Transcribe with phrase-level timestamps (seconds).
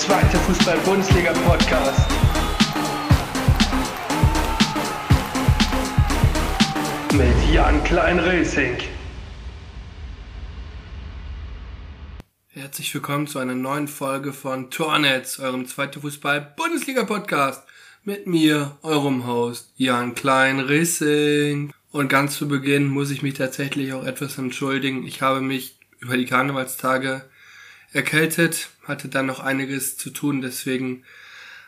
[0.00, 2.10] zweite Fußball-Bundesliga-Podcast.
[7.12, 8.78] Mit Jan Klein-Racing.
[12.48, 17.64] Herzlich willkommen zu einer neuen Folge von Tornetz, eurem zweite Fußball-Bundesliga-Podcast.
[18.02, 21.74] Mit mir, eurem Host, Jan Klein-Racing.
[21.92, 25.06] Und ganz zu Beginn muss ich mich tatsächlich auch etwas entschuldigen.
[25.06, 27.22] Ich habe mich über die Karnevalstage
[27.92, 31.04] erkältet, hatte dann noch einiges zu tun, deswegen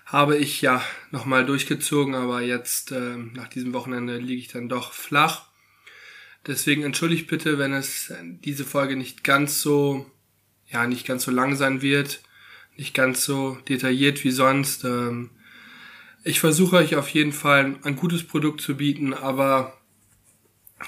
[0.07, 4.93] habe ich ja nochmal durchgezogen, aber jetzt äh, nach diesem Wochenende liege ich dann doch
[4.93, 5.47] flach.
[6.47, 10.11] Deswegen entschuldigt bitte, wenn es diese Folge nicht ganz so,
[10.69, 12.21] ja, nicht ganz so lang sein wird,
[12.77, 14.85] nicht ganz so detailliert wie sonst.
[14.85, 15.31] Ähm,
[16.25, 19.79] ich versuche euch auf jeden Fall ein gutes Produkt zu bieten, aber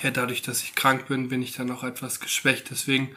[0.03, 2.71] ja, dadurch, dass ich krank bin, bin ich dann auch etwas geschwächt.
[2.71, 3.17] Deswegen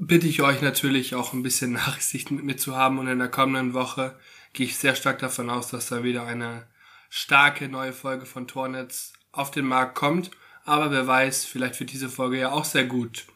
[0.00, 3.28] bitte ich euch natürlich auch ein bisschen Nachsicht mit mir zu haben und in der
[3.28, 4.16] kommenden Woche
[4.52, 6.66] gehe ich sehr stark davon aus, dass da wieder eine
[7.08, 10.30] starke neue Folge von Tornetz auf den Markt kommt.
[10.64, 13.26] Aber wer weiß, vielleicht wird diese Folge ja auch sehr gut.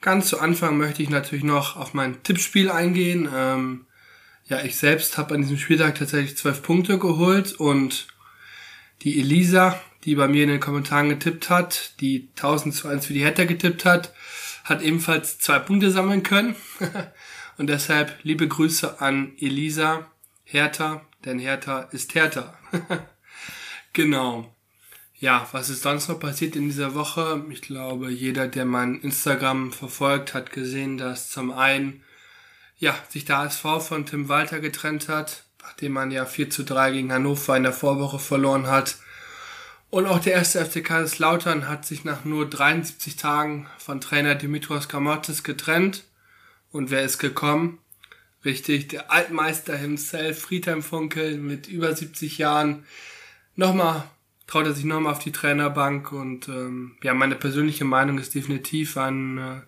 [0.00, 3.28] Ganz zu Anfang möchte ich natürlich noch auf mein Tippspiel eingehen.
[3.34, 3.86] Ähm,
[4.46, 8.08] ja, ich selbst habe an diesem Spieltag tatsächlich zwölf Punkte geholt und
[9.02, 13.12] die Elisa, die bei mir in den Kommentaren getippt hat, die 1000 zu 1 für
[13.12, 14.12] die Hatter getippt hat,
[14.64, 16.56] hat ebenfalls zwei Punkte sammeln können.
[17.58, 20.10] Und deshalb liebe Grüße an Elisa
[20.44, 22.58] Hertha, denn Hertha ist Hertha.
[23.92, 24.54] genau.
[25.18, 27.44] Ja, was ist sonst noch passiert in dieser Woche?
[27.50, 32.02] Ich glaube, jeder, der mein Instagram verfolgt, hat gesehen, dass zum einen
[32.78, 36.90] ja, sich der ASV von Tim Walter getrennt hat, nachdem man ja 4 zu 3
[36.90, 38.96] gegen Hannover in der Vorwoche verloren hat.
[39.92, 44.88] Und auch der erste FC Kaiserslautern hat sich nach nur 73 Tagen von Trainer Dimitros
[44.88, 46.04] Kamotes getrennt.
[46.70, 47.78] Und wer ist gekommen?
[48.42, 52.86] Richtig, der Altmeister himself, Friedhelm Funkel, mit über 70 Jahren.
[53.54, 54.04] Nochmal,
[54.46, 56.10] traut er sich nochmal auf die Trainerbank.
[56.10, 59.60] Und ähm, ja, meine persönliche Meinung ist definitiv an, äh,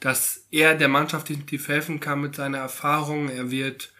[0.00, 3.28] dass er der Mannschaft definitiv helfen kann mit seiner Erfahrung.
[3.28, 3.92] Er wird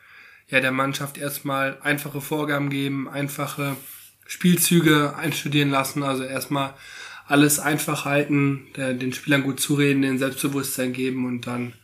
[0.49, 3.77] ja der Mannschaft erstmal einfache Vorgaben geben, einfache
[4.33, 6.03] Spielzüge einstudieren lassen.
[6.03, 6.73] Also erstmal
[7.27, 11.75] alles einfach halten, den Spielern gut zureden, den Selbstbewusstsein geben und dann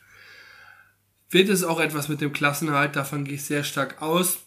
[1.31, 2.97] wird es auch etwas mit dem Klassenhalt.
[2.97, 4.39] Davon gehe ich sehr stark aus.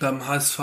[0.00, 0.58] Beim HSV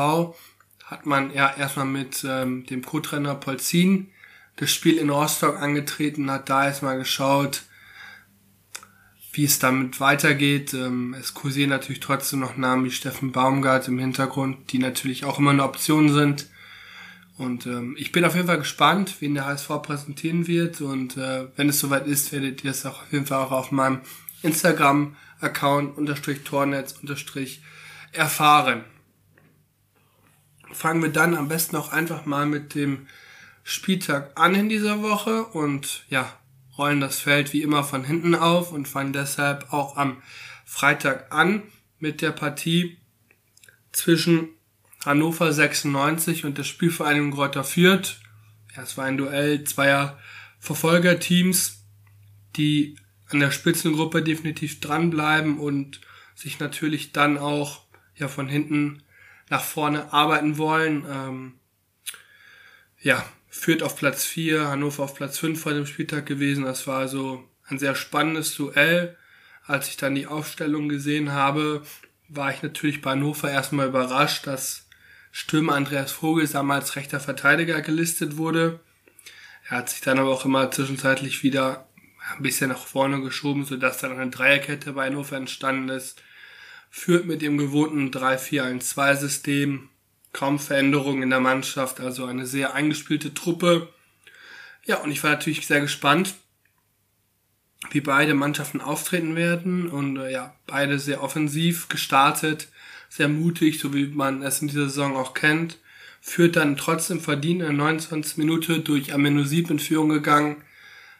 [0.83, 4.09] hat man ja erstmal mit ähm, dem Co-Trainer Polzin
[4.55, 7.63] das Spiel in Rostock angetreten, hat da erstmal geschaut,
[9.35, 10.73] wie es damit weitergeht.
[10.73, 15.39] Ähm, es kursieren natürlich trotzdem noch Namen wie Steffen Baumgart im Hintergrund, die natürlich auch
[15.39, 16.47] immer eine Option sind.
[17.37, 20.79] Und ähm, ich bin auf jeden Fall gespannt, wen der HSV präsentieren wird.
[20.79, 23.71] Und äh, wenn es soweit ist, werdet ihr es auch auf jeden Fall auch auf
[23.71, 23.99] meinem
[24.41, 27.61] Instagram-Account unterstrich Tornetz unterstrich
[28.13, 28.85] erfahren.
[30.71, 33.07] Fangen wir dann am besten auch einfach mal mit dem
[33.63, 35.43] Spieltag an in dieser Woche.
[35.43, 36.31] Und ja,
[36.77, 40.21] rollen das Feld wie immer von hinten auf und fangen deshalb auch am
[40.65, 41.63] Freitag an
[41.99, 42.97] mit der Partie
[43.91, 44.49] zwischen
[45.05, 48.19] Hannover 96 und der Spielvereinigung Greuther Fürth.
[48.75, 50.19] Ja, es war ein Duell zweier
[50.59, 51.83] Verfolgerteams,
[52.55, 52.97] die
[53.29, 56.01] an der Spitzengruppe definitiv dranbleiben und
[56.33, 59.03] sich natürlich dann auch ja von hinten
[59.49, 61.05] nach vorne arbeiten wollen.
[61.09, 61.53] Ähm,
[62.99, 63.23] ja,
[63.57, 66.65] Fürth auf Platz 4, Hannover auf Platz 5 vor dem Spieltag gewesen.
[66.65, 69.17] Das war also ein sehr spannendes Duell.
[69.65, 71.81] Als ich dann die Aufstellung gesehen habe,
[72.27, 74.87] war ich natürlich bei Hannover erstmal überrascht, dass
[75.31, 78.81] Stürmer Andreas Vogelsam als rechter Verteidiger gelistet wurde.
[79.69, 81.87] Er hat sich dann aber auch immer zwischenzeitlich wieder
[82.35, 86.21] ein bisschen nach vorne geschoben, sodass dann eine Dreierkette bei Hannover entstanden ist.
[86.91, 89.89] Führt mit dem gewohnten 3-4-1-2-System
[90.35, 93.87] kaum Veränderungen in der Mannschaft, also eine sehr eingespielte Truppe.
[94.83, 96.35] Ja, und ich war natürlich sehr gespannt,
[97.91, 102.67] wie beide Mannschaften auftreten werden und äh, ja, beide sehr offensiv gestartet,
[103.07, 105.79] sehr mutig, so wie man es in dieser Saison auch kennt.
[106.19, 108.35] Führt dann trotzdem verdient in der 29.
[108.35, 110.63] Minute durch Amenosib in Führung gegangen.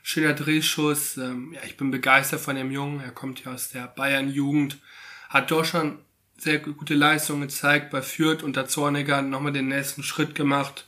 [0.03, 1.15] Schöner Drehschuss.
[1.15, 2.99] Ähm, ja, ich bin begeistert von dem Jungen.
[2.99, 4.77] Er kommt ja aus der Bayern-Jugend.
[5.29, 5.99] Hat doch schon
[6.37, 10.87] sehr gute Leistung gezeigt bei Fürth unter Zorniger, nochmal den nächsten Schritt gemacht.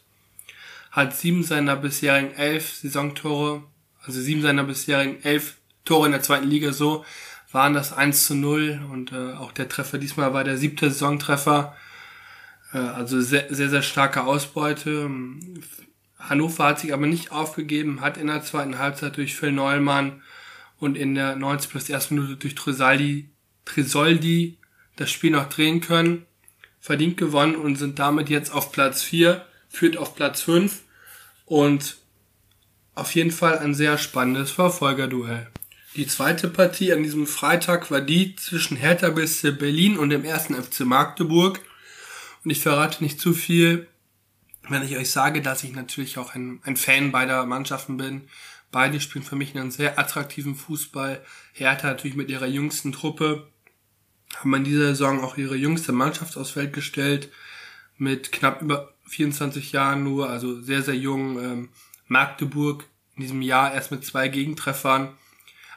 [0.92, 3.64] Hat sieben seiner bisherigen elf Saisontore,
[4.04, 7.06] also sieben seiner bisherigen elf Tore in der zweiten Liga so,
[7.52, 11.76] waren das 1 zu 0 und äh, auch der Treffer diesmal war der siebte Saisontreffer.
[12.74, 15.10] Äh, also sehr, sehr, sehr starke Ausbeute.
[16.20, 20.22] Hannover hat sich aber nicht aufgegeben, hat in der zweiten Halbzeit durch Phil Neumann
[20.78, 23.30] und in der 90 plus ersten Minute durch Tresaldi
[23.66, 24.58] Trisoldi
[24.98, 26.26] das Spiel noch drehen können.
[26.80, 30.82] Verdient gewonnen und sind damit jetzt auf Platz 4, führt auf Platz 5
[31.46, 31.98] und
[32.96, 35.48] auf jeden Fall ein sehr spannendes Verfolgerduell.
[35.96, 40.56] Die zweite Partie an diesem Freitag war die zwischen Hertha BSC Berlin und dem ersten
[40.56, 41.60] FC Magdeburg.
[42.44, 43.88] Und ich verrate nicht zu viel,
[44.70, 48.30] wenn ich euch sage, dass ich natürlich auch ein, ein Fan beider Mannschaften bin.
[48.72, 51.24] Beide spielen für mich einen sehr attraktiven Fußball.
[51.54, 53.48] Hertha natürlich mit ihrer jüngsten Truppe
[54.36, 57.30] haben in dieser Saison auch ihre jüngste Mannschaft aufs Feld gestellt
[57.98, 61.40] mit knapp über 24 Jahren nur, also sehr, sehr jung.
[61.40, 61.70] Ähm,
[62.08, 62.86] Magdeburg
[63.16, 65.10] in diesem Jahr erst mit zwei Gegentreffern,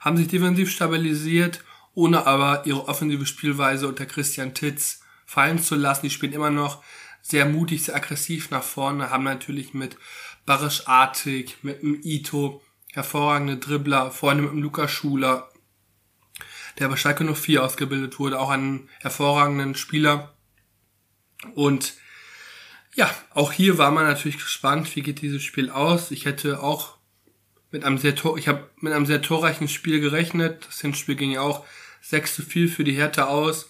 [0.00, 1.64] haben sich defensiv stabilisiert,
[1.94, 6.06] ohne aber ihre offensive Spielweise unter Christian Titz fallen zu lassen.
[6.06, 6.82] Die spielen immer noch
[7.22, 9.96] sehr mutig, sehr aggressiv nach vorne, haben natürlich mit
[10.46, 12.62] Barisch Artig, mit dem Ito
[12.92, 15.49] hervorragende Dribbler, vorne mit dem Lukas Schuler,
[16.80, 20.34] der bei Schalke 04 ausgebildet wurde, auch einen hervorragenden Spieler.
[21.54, 21.94] Und
[22.94, 26.10] ja, auch hier war man natürlich gespannt, wie geht dieses Spiel aus.
[26.10, 26.96] Ich hätte auch
[27.70, 30.66] mit einem sehr ich habe mit einem sehr torreichen Spiel gerechnet.
[30.66, 31.64] Das Hinspiel ging ja auch
[32.02, 33.68] 6 zu 4 für die Härte aus.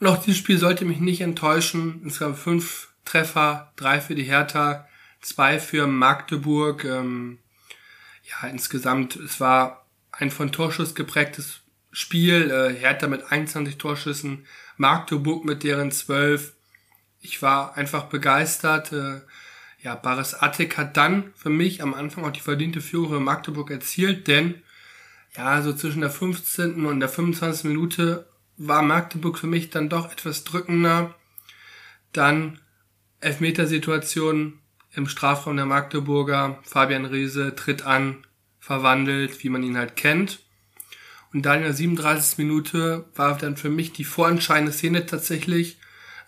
[0.00, 2.02] Und auch dieses Spiel sollte mich nicht enttäuschen.
[2.06, 4.88] Es gab fünf Treffer, drei für die Hertha,
[5.20, 6.84] zwei für Magdeburg.
[6.84, 7.38] Ähm,
[8.22, 11.61] ja, insgesamt, es war ein von Torschuss geprägtes
[11.92, 12.50] Spiel.
[12.50, 14.46] Äh, Hertha mit 21 Torschüssen,
[14.76, 16.52] Magdeburg mit deren 12.
[17.20, 18.92] Ich war einfach begeistert.
[18.92, 19.20] Äh,
[19.82, 23.70] ja, Baris Attic hat dann für mich am Anfang auch die verdiente Führung für Magdeburg
[23.70, 24.62] erzielt, denn
[25.36, 26.84] ja, so zwischen der 15.
[26.86, 27.64] und der 25.
[27.64, 31.14] Minute war Magdeburg für mich dann doch etwas drückender.
[32.12, 32.60] Dann
[33.20, 34.58] Elfmetersituation
[34.92, 36.58] im Strafraum der Magdeburger.
[36.62, 38.26] Fabian Riese tritt an,
[38.60, 40.40] verwandelt, wie man ihn halt kennt.
[41.32, 42.38] Und dann in der 37.
[42.38, 45.78] Minute war dann für mich die vorentscheidende Szene tatsächlich.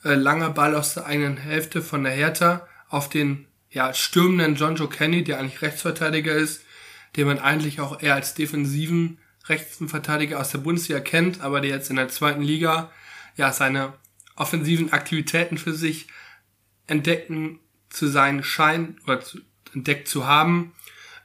[0.03, 4.77] Äh, langer Ball aus der eigenen Hälfte von der Hertha auf den ja, stürmenden John
[4.77, 6.63] Joe Kenny, der eigentlich Rechtsverteidiger ist,
[7.17, 11.91] den man eigentlich auch eher als defensiven Rechtsverteidiger aus der Bundesliga kennt, aber der jetzt
[11.91, 12.91] in der zweiten Liga
[13.37, 13.95] ja seine
[14.37, 16.07] offensiven Aktivitäten für sich
[16.87, 19.39] entdecken zu sein scheint oder zu,
[19.75, 20.73] entdeckt zu haben.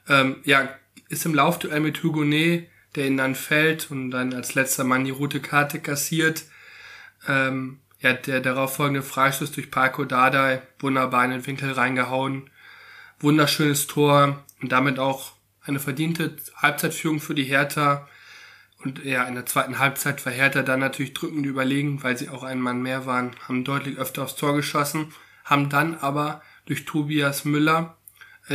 [0.08, 0.68] Ähm, ja,
[1.08, 5.10] ist im Laufduell mit Hugonet, der ihn dann fällt und dann als letzter Mann die
[5.10, 6.44] rote Karte kassiert.
[7.28, 12.50] Ähm, ja, der darauf folgende Freistoß durch Paco Dardai, wunderbar in den Winkel reingehauen.
[13.18, 15.32] Wunderschönes Tor und damit auch
[15.62, 18.08] eine verdiente Halbzeitführung für die Hertha.
[18.82, 22.42] Und ja, in der zweiten Halbzeit war Hertha dann natürlich drückend überlegen, weil sie auch
[22.42, 25.12] ein Mann mehr waren, haben deutlich öfter aufs Tor geschossen,
[25.44, 27.98] haben dann aber durch Tobias Müller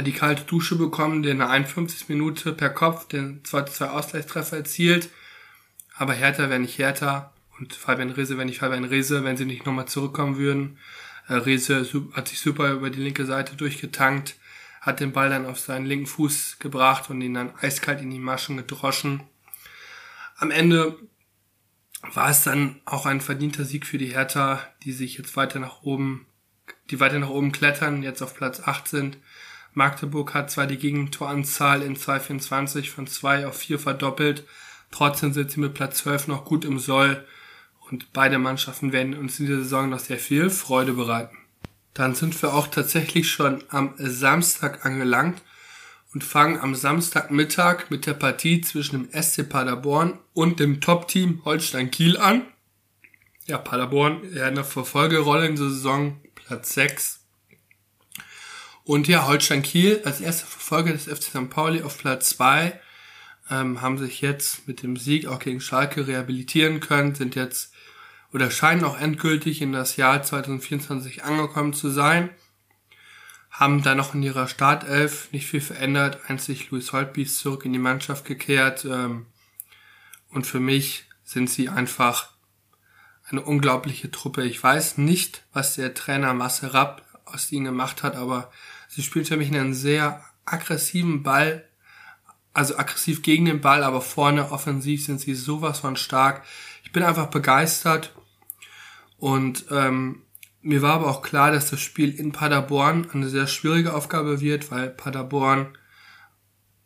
[0.02, 2.10] die kalte Dusche bekommen, der in der 51.
[2.10, 5.10] Minute per Kopf den 2-2 Ausgleichstreffer erzielt.
[5.96, 9.66] Aber Hertha wäre nicht Hertha und Fabian Rehse wäre nicht Fabian Rehse, wenn sie nicht
[9.66, 10.78] nochmal zurückkommen würden.
[11.28, 14.36] Äh, Rehse hat sich super über die linke Seite durchgetankt,
[14.82, 18.20] hat den Ball dann auf seinen linken Fuß gebracht und ihn dann eiskalt in die
[18.20, 19.24] Maschen gedroschen.
[20.38, 20.98] Am Ende
[22.14, 25.82] war es dann auch ein verdienter Sieg für die Hertha, die sich jetzt weiter nach
[25.82, 26.28] oben,
[26.92, 29.18] die weiter nach oben klettern, jetzt auf Platz 8 sind.
[29.76, 34.44] Magdeburg hat zwar die Gegentoranzahl in 2024 von 2 auf 4 verdoppelt,
[34.92, 37.26] trotzdem sind sie mit Platz 12 noch gut im Soll
[37.90, 41.38] und beide Mannschaften werden uns in dieser Saison noch sehr viel Freude bereiten.
[41.94, 45.42] Dann sind wir auch tatsächlich schon am Samstag angelangt
[46.14, 51.92] und fangen am Samstagmittag mit der Partie zwischen dem SC Paderborn und dem Top-Team Holstein
[51.92, 52.44] Kiel an.
[53.46, 57.25] Ja, Paderborn ja in der Verfolgerolle in der Saison Platz 6.
[58.86, 61.50] Und ja, Holstein Kiel als erster Verfolger des FC St.
[61.50, 62.80] Pauli auf Platz 2
[63.50, 67.74] ähm, haben sich jetzt mit dem Sieg auch gegen Schalke rehabilitieren können, sind jetzt
[68.32, 72.30] oder scheinen auch endgültig in das Jahr 2024 angekommen zu sein,
[73.50, 77.80] haben da noch in ihrer Startelf nicht viel verändert, einzig Luis Holtby zurück in die
[77.80, 79.26] Mannschaft gekehrt ähm,
[80.30, 82.30] und für mich sind sie einfach
[83.28, 84.44] eine unglaubliche Truppe.
[84.44, 88.52] Ich weiß nicht, was der Trainer Marcel Rapp aus ihnen gemacht hat, aber
[88.96, 91.68] sie spielt für mich einen sehr aggressiven Ball,
[92.54, 96.44] also aggressiv gegen den Ball, aber vorne offensiv sind sie sowas von stark.
[96.84, 98.16] Ich bin einfach begeistert
[99.18, 100.22] und ähm,
[100.62, 104.72] mir war aber auch klar, dass das Spiel in Paderborn eine sehr schwierige Aufgabe wird,
[104.72, 105.78] weil Paderborn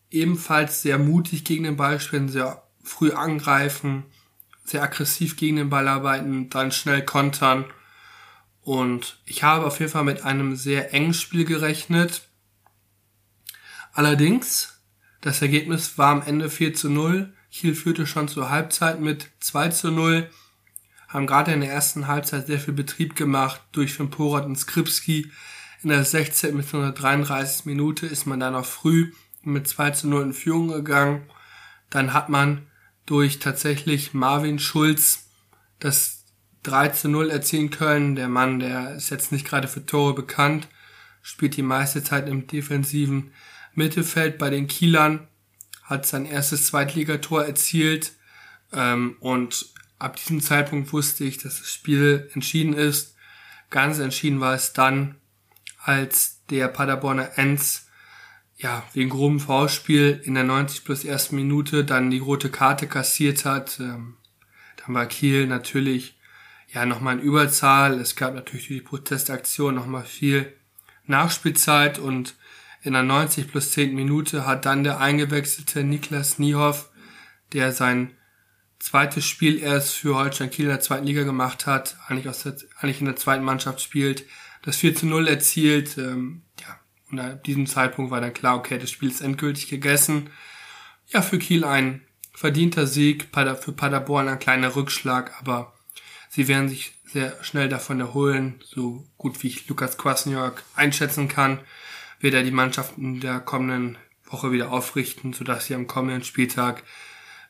[0.09, 4.03] ebenfalls sehr mutig gegen den Ball spielen, sehr früh angreifen,
[4.63, 7.65] sehr aggressiv gegen den Ball arbeiten, dann schnell kontern.
[8.69, 12.29] Und ich habe auf jeden Fall mit einem sehr engen Spiel gerechnet.
[13.93, 14.79] Allerdings,
[15.21, 17.33] das Ergebnis war am Ende 4 zu 0.
[17.49, 20.29] Kiel führte schon zur Halbzeit mit 2 zu 0,
[21.07, 25.31] haben gerade in der ersten Halbzeit sehr viel Betrieb gemacht durch Finn und Skripski.
[25.81, 26.55] In der 16.
[26.55, 27.65] bis 133.
[27.65, 31.23] Minute ist man dann noch früh mit 2 zu 0 in Führung gegangen.
[31.89, 32.67] Dann hat man
[33.07, 35.27] durch tatsächlich Marvin Schulz
[35.79, 36.18] das
[36.63, 38.15] 3 zu 0 erzielen können.
[38.15, 40.67] Der Mann, der ist jetzt nicht gerade für Tore bekannt,
[41.21, 43.31] spielt die meiste Zeit im defensiven
[43.73, 45.27] Mittelfeld bei den Kielern,
[45.83, 48.13] hat sein erstes Zweitligator erzielt
[48.73, 53.15] ähm, und ab diesem Zeitpunkt wusste ich, dass das Spiel entschieden ist.
[53.69, 55.15] Ganz entschieden war es dann,
[55.81, 57.87] als der Paderborner Enz
[58.57, 63.45] ja, wegen grobem Foulspiel in der 90 plus ersten Minute dann die rote Karte kassiert
[63.45, 63.79] hat.
[63.79, 64.17] Ähm,
[64.77, 66.18] dann war Kiel natürlich
[66.73, 67.99] ja nochmal in Überzahl.
[67.99, 70.53] Es gab natürlich durch die Protestaktion nochmal viel
[71.05, 72.35] Nachspielzeit und
[72.81, 76.89] in der 90 plus 10 Minute hat dann der eingewechselte Niklas Niehoff,
[77.51, 78.11] der sein
[78.79, 82.55] zweites Spiel erst für Holstein Kiel in der zweiten Liga gemacht hat, eigentlich, aus der,
[82.79, 84.23] eigentlich in der zweiten Mannschaft spielt,
[84.61, 85.97] das 4 zu 0 erzielt.
[85.97, 86.79] Ähm, ja,
[87.11, 90.29] und ab diesem Zeitpunkt war dann klar, okay, das Spiel ist endgültig gegessen.
[91.07, 92.01] Ja, für Kiel ein
[92.33, 95.73] verdienter Sieg, für Paderborn ein kleiner Rückschlag, aber
[96.29, 101.59] sie werden sich sehr schnell davon erholen, so gut wie ich Lukas Kwasniok einschätzen kann
[102.19, 106.83] wird er die Mannschaft in der kommenden Woche wieder aufrichten, sodass sie am kommenden Spieltag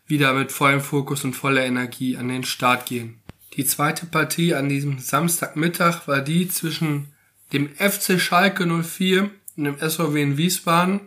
[0.06, 3.22] wieder mit vollem Fokus und voller Energie an den Start gehen.
[3.54, 7.14] Die zweite Partie an diesem Samstagmittag war die zwischen
[7.52, 11.02] dem FC Schalke 04 und dem SVW in Wiesbaden.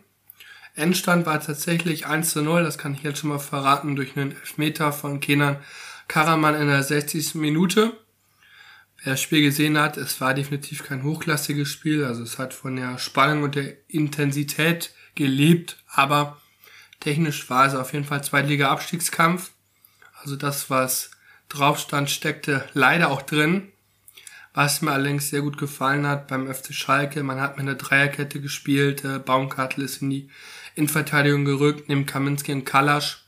[0.74, 4.32] Endstand war tatsächlich 1 zu 0, das kann ich jetzt schon mal verraten, durch einen
[4.32, 5.58] Elfmeter von Kenan
[6.12, 7.36] Karaman in der 60.
[7.36, 7.96] Minute.
[9.02, 12.76] Wer das Spiel gesehen hat, es war definitiv kein hochklassiges Spiel, also es hat von
[12.76, 16.36] der Spannung und der Intensität gelebt, aber
[17.00, 19.52] technisch war es auf jeden Fall Zweitliga-Abstiegskampf.
[20.20, 21.12] Also das, was
[21.48, 23.72] drauf stand, steckte leider auch drin.
[24.52, 28.38] Was mir allerdings sehr gut gefallen hat beim FC Schalke, man hat mit einer Dreierkette
[28.42, 30.28] gespielt, äh, Baumkartel ist in die
[30.74, 33.21] Innenverteidigung gerückt, neben Kaminski und Kalasch.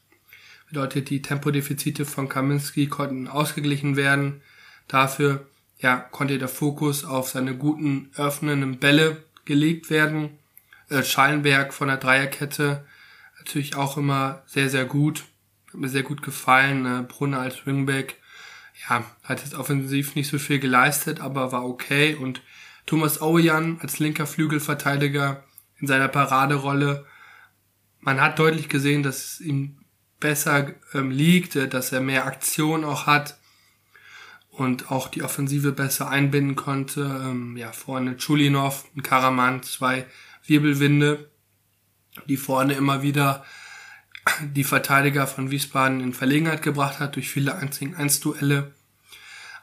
[0.75, 4.43] Bedeutet, die Tempodefizite von Kaminski konnten ausgeglichen werden.
[4.88, 5.47] Dafür
[5.78, 10.31] ja, konnte der Fokus auf seine guten öffnenden Bälle gelegt werden.
[10.88, 12.85] Äh, Schallenberg von der Dreierkette
[13.38, 15.23] natürlich auch immer sehr, sehr gut.
[15.69, 16.87] Hat mir sehr gut gefallen.
[16.87, 18.16] Äh, Brunner als Wingback.
[18.88, 22.16] Ja, hat jetzt offensiv nicht so viel geleistet, aber war okay.
[22.16, 22.43] Und
[22.85, 25.45] Thomas Owejan als linker Flügelverteidiger
[25.78, 27.07] in seiner Paraderolle.
[28.00, 29.78] Man hat deutlich gesehen, dass ihm
[30.21, 33.38] besser ähm, liegt, äh, dass er mehr Aktion auch hat
[34.50, 37.00] und auch die Offensive besser einbinden konnte.
[37.02, 40.06] Ähm, ja, vorne Chulinov und Karaman, zwei
[40.47, 41.30] Wirbelwinde,
[42.26, 43.44] die vorne immer wieder
[44.40, 48.73] die Verteidiger von Wiesbaden in Verlegenheit gebracht hat durch viele 1 1 Duelle.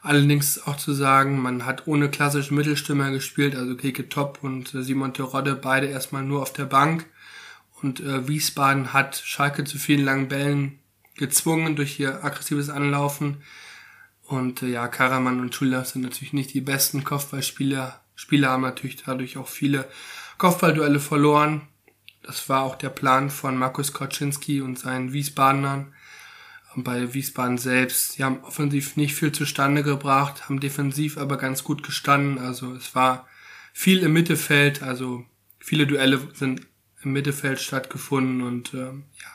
[0.04, 4.84] Allerdings auch zu sagen, man hat ohne klassische Mittelstürmer gespielt, also Keke Top und äh,
[4.84, 7.06] Simon Terodde, beide erstmal nur auf der Bank.
[7.82, 10.80] Und äh, Wiesbaden hat Schalke zu vielen langen Bällen
[11.16, 13.44] gezwungen durch ihr aggressives Anlaufen.
[14.24, 18.02] Und äh, ja, Karaman und Schula sind natürlich nicht die besten Kopfballspieler.
[18.16, 19.90] Spieler haben natürlich dadurch auch viele
[20.38, 21.62] Kopfballduelle verloren.
[22.24, 25.94] Das war auch der Plan von Markus Koczynski und seinen Wiesbadenern.
[26.76, 31.84] Bei Wiesbaden selbst, die haben offensiv nicht viel zustande gebracht, haben defensiv aber ganz gut
[31.84, 32.38] gestanden.
[32.38, 33.28] Also es war
[33.74, 35.26] viel im Mittelfeld, also
[35.60, 36.62] viele Duelle sind
[37.04, 39.30] im Mittelfeld stattgefunden und ähm, ja,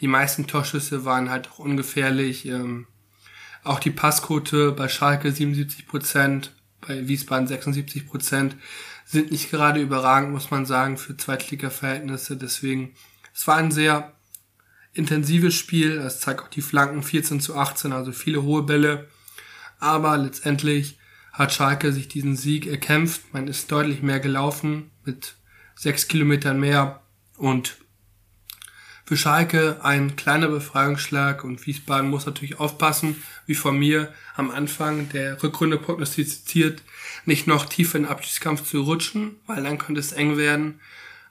[0.00, 2.46] die meisten Torschüsse waren halt auch ungefährlich.
[2.46, 2.86] Ähm,
[3.64, 8.56] auch die Passquote bei Schalke 77 Prozent, bei Wiesbaden 76 Prozent
[9.04, 12.36] sind nicht gerade überragend, muss man sagen, für Zweitliga-Verhältnisse.
[12.36, 12.94] Deswegen,
[13.34, 14.12] es war ein sehr
[14.94, 15.98] intensives Spiel.
[15.98, 19.08] Es zeigt auch die Flanken 14 zu 18, also viele hohe Bälle.
[19.78, 20.98] Aber letztendlich
[21.32, 23.32] hat Schalke sich diesen Sieg erkämpft.
[23.32, 25.34] Man ist deutlich mehr gelaufen mit
[25.74, 27.01] sechs Kilometern mehr
[27.42, 27.76] und
[29.04, 35.08] für Schalke ein kleiner Befreiungsschlag und Wiesbaden muss natürlich aufpassen, wie von mir am Anfang
[35.08, 36.82] der Rückrunde prognostiziert,
[37.26, 40.78] nicht noch tiefer in den Abschiedskampf zu rutschen, weil dann könnte es eng werden.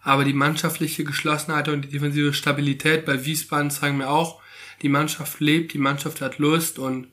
[0.01, 4.41] Aber die mannschaftliche Geschlossenheit und die defensive Stabilität bei Wiesbaden zeigen mir auch,
[4.81, 7.07] die Mannschaft lebt, die Mannschaft hat Lust und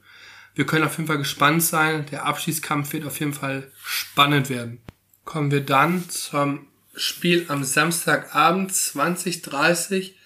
[0.57, 2.07] wir können auf jeden Fall gespannt sein.
[2.11, 4.81] Der Abschiedskampf wird auf jeden Fall spannend werden.
[5.25, 6.68] Kommen wir dann zum
[6.99, 10.17] Spiel am Samstagabend 2030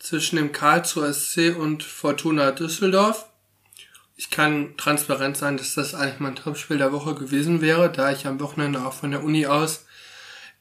[0.00, 3.26] zwischen dem Karlsruher SC und Fortuna Düsseldorf.
[4.16, 8.26] Ich kann transparent sein, dass das eigentlich mein Topspiel der Woche gewesen wäre, da ich
[8.26, 9.86] am Wochenende auch von der Uni aus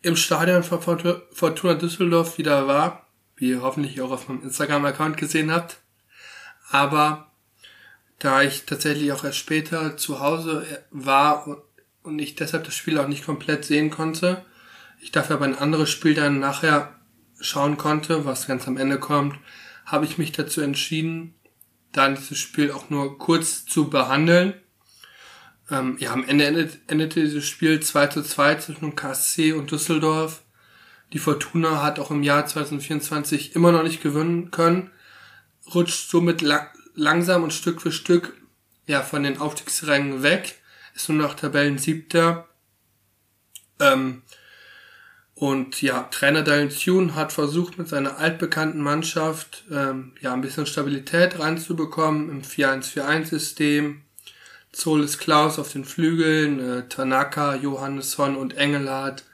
[0.01, 0.81] im Stadion von
[1.31, 5.77] Fortuna Düsseldorf wieder war, wie ihr hoffentlich auch auf meinem Instagram-Account gesehen habt.
[6.69, 7.31] Aber
[8.19, 11.57] da ich tatsächlich auch erst später zu Hause war
[12.03, 14.45] und ich deshalb das Spiel auch nicht komplett sehen konnte,
[15.05, 16.99] ich dafür aber ein anderes Spiel dann nachher
[17.39, 19.37] schauen konnte, was ganz am Ende kommt,
[19.85, 21.35] habe ich mich dazu entschieden,
[21.91, 24.55] dann dieses Spiel auch nur kurz zu behandeln.
[25.69, 30.41] Ähm, ja, am Ende endet, endete dieses Spiel 2 zu 2 zwischen KSC und Düsseldorf.
[31.13, 34.89] Die Fortuna hat auch im Jahr 2024 immer noch nicht gewinnen können,
[35.75, 38.33] rutscht somit la langsam und Stück für Stück
[38.87, 40.59] ja von den Aufstiegsrängen weg,
[40.95, 42.49] ist nur noch Tabellensiebter.
[43.79, 44.23] Ähm,
[45.35, 50.65] und ja, Trainer Daniel Thune hat versucht, mit seiner altbekannten Mannschaft ähm, ja ein bisschen
[50.65, 54.01] Stabilität reinzubekommen im 4-1-4-1-System.
[54.71, 59.25] Zolis Klaus auf den Flügeln, äh, Tanaka, Johannesson und Engelhardt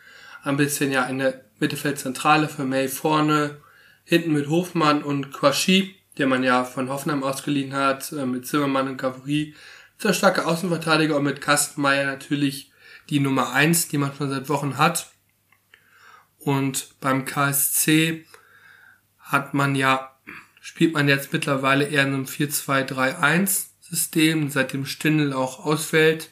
[0.43, 3.57] ein bisschen ja in der Mittelfeldzentrale für May vorne,
[4.03, 8.87] hinten mit Hofmann und Quashi, der man ja von Hoffenheim ausgeliehen hat, äh, mit Zimmermann
[8.87, 9.53] und Gavri.
[9.99, 12.71] Sehr starke Außenverteidiger und mit Kastenmeier natürlich
[13.11, 15.11] die Nummer eins, die man schon seit Wochen hat.
[16.43, 18.25] Und beim KSC
[19.19, 20.11] hat man ja,
[20.59, 26.31] spielt man jetzt mittlerweile eher in einem 4-2-3-1 System, seitdem Stindl auch ausfällt.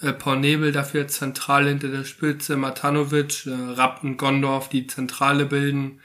[0.00, 5.44] Äh, Paul Nebel dafür zentral hinter der Spitze, Matanovic, äh, Rapp und Gondorf, die Zentrale
[5.44, 6.00] bilden.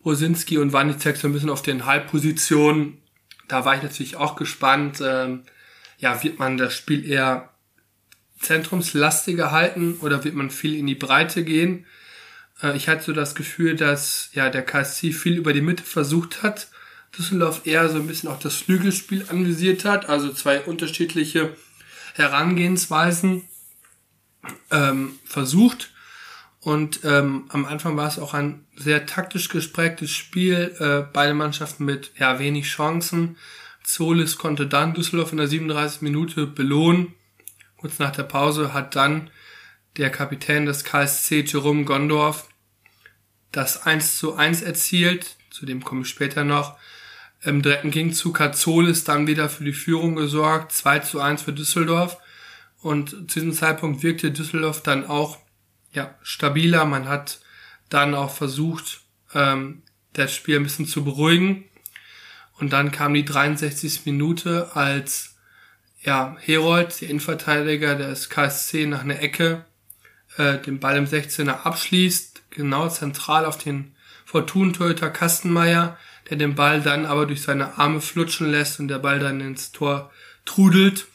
[0.00, 2.98] Brosinski und Wanicek so ein bisschen auf den Halbpositionen.
[3.48, 5.00] Da war ich natürlich auch gespannt.
[5.02, 5.42] Ähm,
[5.98, 7.48] ja, wird man das Spiel eher
[8.38, 11.86] zentrumslastiger halten oder wird man viel in die Breite gehen?
[12.62, 16.42] Äh, ich hatte so das Gefühl, dass ja der KSC viel über die Mitte versucht
[16.42, 16.68] hat.
[17.16, 21.56] Düsseldorf eher so ein bisschen auch das Flügelspiel anvisiert hat, also zwei unterschiedliche
[22.14, 23.44] Herangehensweisen
[24.70, 25.92] ähm, versucht.
[26.60, 31.84] Und ähm, am Anfang war es auch ein sehr taktisch gesprägtes Spiel, äh, beide Mannschaften
[31.84, 33.36] mit ja wenig Chancen.
[33.84, 37.14] Zolis konnte dann Düsseldorf in der 37 Minute belohnen.
[37.78, 39.30] Kurz nach der Pause hat dann
[39.98, 42.48] der Kapitän des KSC Jerome Gondorf
[43.52, 46.78] das 1 zu 1 erzielt, zu dem komme ich später noch.
[47.42, 51.52] Im dritten Gegenzug hat Zolis dann wieder für die Führung gesorgt, 2 zu 1 für
[51.52, 52.18] Düsseldorf.
[52.80, 55.38] Und zu diesem Zeitpunkt wirkte Düsseldorf dann auch
[55.92, 56.84] ja, stabiler.
[56.84, 57.40] Man hat
[57.88, 59.00] dann auch versucht,
[59.34, 59.82] ähm,
[60.12, 61.64] das Spiel ein bisschen zu beruhigen.
[62.58, 64.04] Und dann kam die 63.
[64.04, 65.36] Minute, als
[66.02, 69.64] ja, Herold, der Innenverteidiger des KSC, nach einer Ecke
[70.38, 75.98] äh, den Ball im 16er abschließt, genau zentral auf den Fortun-Torhüter Kastenmeier,
[76.30, 79.72] der den Ball dann aber durch seine Arme flutschen lässt und der Ball dann ins
[79.72, 80.10] Tor
[80.44, 81.06] trudelt.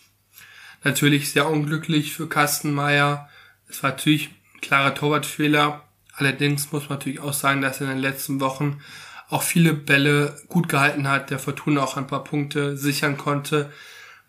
[0.83, 3.29] Natürlich sehr unglücklich für Kastenmeier.
[3.69, 5.83] Es war natürlich ein klarer Torwartfehler.
[6.15, 8.81] Allerdings muss man natürlich auch sagen, dass er in den letzten Wochen
[9.29, 13.71] auch viele Bälle gut gehalten hat, der Fortuna auch ein paar Punkte sichern konnte,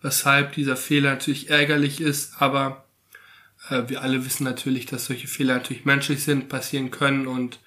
[0.00, 2.83] weshalb dieser Fehler natürlich ärgerlich ist, aber
[3.68, 7.60] wir alle wissen natürlich, dass solche Fehler natürlich menschlich sind, passieren können und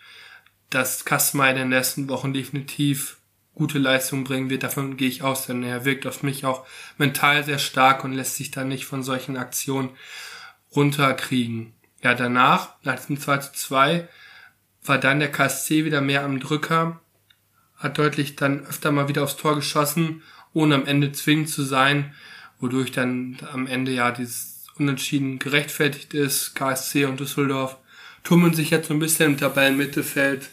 [0.69, 3.17] dass Kassmeier in den nächsten Wochen definitiv
[3.55, 4.63] gute Leistung bringen wird.
[4.63, 6.65] Davon gehe ich aus, denn er wirkt auf mich auch
[6.97, 9.89] mental sehr stark und lässt sich dann nicht von solchen Aktionen
[10.75, 11.73] runterkriegen.
[12.03, 14.07] Ja, danach, nach dem 2 zu 2,
[14.83, 17.01] war dann der KSC wieder mehr am Drücker,
[17.75, 20.21] hat deutlich dann öfter mal wieder aufs Tor geschossen,
[20.53, 22.13] ohne am Ende zwingend zu sein,
[22.59, 26.55] wodurch dann am Ende ja dieses Unentschieden gerechtfertigt ist.
[26.55, 27.77] KSC und Düsseldorf
[28.23, 30.49] tummeln sich jetzt so ein bisschen im Tabellenmittelfeld.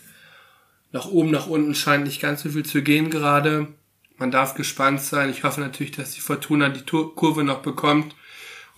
[0.92, 3.68] Nach oben, nach unten scheint nicht ganz so viel zu gehen gerade.
[4.16, 5.30] Man darf gespannt sein.
[5.30, 8.14] Ich hoffe natürlich, dass die Fortuna die Kurve noch bekommt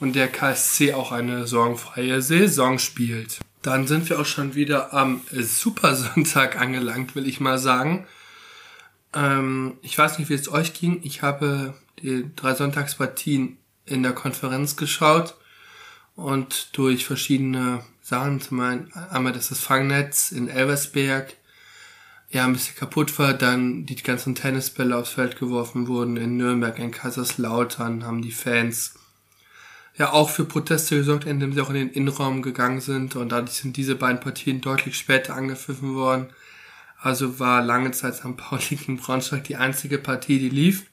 [0.01, 3.41] und der KSC auch eine sorgenfreie Saison spielt.
[3.63, 8.07] Dann sind wir auch schon wieder am Supersonntag angelangt, will ich mal sagen.
[9.15, 11.01] Ähm, ich weiß nicht, wie es euch ging.
[11.03, 15.37] Ich habe die drei Sonntagspartien in der Konferenz geschaut
[16.15, 21.35] und durch verschiedene Sachen, zum einen einmal, dass das Fangnetz in Elversberg
[22.31, 26.79] ja ein bisschen kaputt war, dann die ganzen Tennisbälle aufs Feld geworfen wurden in Nürnberg,
[26.79, 28.95] in Kaiserslautern, haben die Fans
[29.97, 33.53] ja auch für Proteste gesorgt, indem sie auch in den Innenraum gegangen sind und dadurch
[33.53, 36.29] sind diese beiden Partien deutlich später angepfiffen worden.
[36.99, 38.37] Also war lange Zeit St.
[38.37, 40.87] Pauli gegen Braunschweig die einzige Partie, die lief.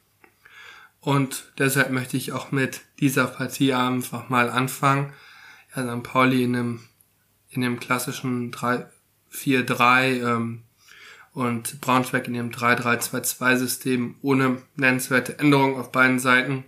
[1.04, 5.12] Und deshalb möchte ich auch mit dieser Partie einfach mal anfangen.
[5.76, 6.02] Ja, St.
[6.02, 6.80] Pauli in einem,
[7.50, 10.64] in dem klassischen 3-4-3 ähm,
[11.34, 16.64] und Braunschweig in dem 3-3-2-2 System ohne nennenswerte Änderungen auf beiden Seiten.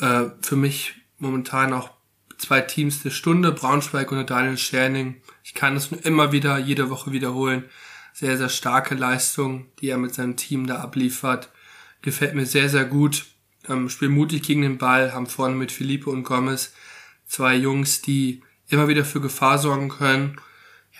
[0.00, 1.90] Äh, für mich momentan auch
[2.38, 5.20] zwei Teams der Stunde, Braunschweig und Daniel Scherning.
[5.44, 7.64] Ich kann es nur immer wieder, jede Woche wiederholen.
[8.14, 11.50] Sehr, sehr starke Leistung, die er mit seinem Team da abliefert
[12.02, 13.26] gefällt mir sehr, sehr gut.
[13.68, 16.72] Ähm, spielen mutig gegen den Ball, haben vorne mit Felipe und Gomez
[17.26, 20.36] zwei Jungs, die immer wieder für Gefahr sorgen können.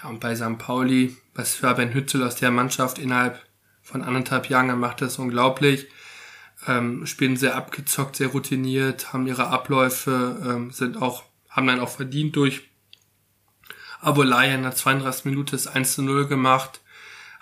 [0.02, 0.58] Ja, und bei St.
[0.58, 3.44] Pauli, was Fabian Hützel aus der Mannschaft innerhalb
[3.82, 5.88] von anderthalb Jahren, er macht das unglaublich.
[6.66, 11.88] Ähm, spielen sehr abgezockt, sehr routiniert, haben ihre Abläufe, ähm, sind auch, haben dann auch
[11.88, 12.62] verdient durch
[14.00, 15.24] Abolaya in der 32.
[15.24, 16.80] Minute das 1 zu 0 gemacht,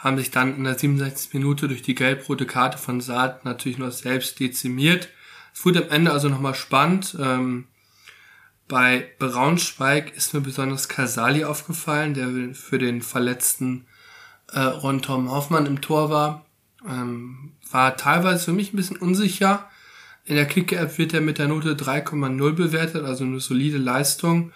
[0.00, 1.34] haben sich dann in der 67.
[1.34, 5.10] Minute durch die gelb-rote Karte von Saad natürlich nur selbst dezimiert.
[5.54, 7.16] Es wurde am Ende also nochmal spannend.
[7.20, 7.66] Ähm,
[8.66, 13.84] bei Braunschweig ist mir besonders Casali aufgefallen, der für den verletzten
[14.52, 16.46] äh, Ron Tom Hoffmann im Tor war.
[16.88, 19.68] Ähm, war teilweise für mich ein bisschen unsicher.
[20.24, 24.52] In der Kicker-App wird er mit der Note 3,0 bewertet, also eine solide Leistung.